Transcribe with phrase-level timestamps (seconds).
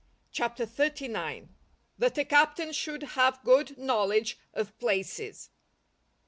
[0.31, 5.51] CHAPTER XXXIX.—_That a Captain should have good knowledge of Places.